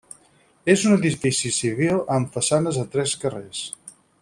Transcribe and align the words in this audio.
És 0.73 0.85
un 0.91 0.95
edifici 0.95 1.51
civil 1.59 2.01
amb 2.17 2.33
façanes 2.39 2.81
a 2.85 2.87
tres 2.97 3.15
carrers. 3.27 3.63